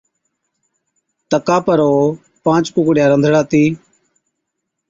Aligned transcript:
تڪا 1.29 1.57
پر 1.65 1.79
او 1.87 1.93
پانچ 2.43 2.65
ڪُوڪڙِيا 2.75 3.05
رنڌڙاتِي، 3.11 3.63